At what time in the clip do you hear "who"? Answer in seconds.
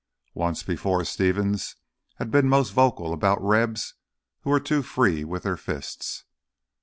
4.39-4.49